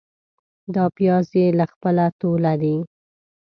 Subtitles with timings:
[0.75, 2.75] دا پیاز يې له خپله توله دي.